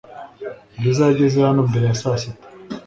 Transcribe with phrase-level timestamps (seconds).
[0.77, 2.47] Bwiza yageze hano mbere ya saa sita.